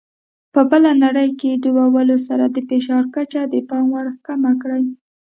[0.53, 4.83] په بله نړۍ کې ډوبولو سره د فشار کچه د پام وړ کمه کړي.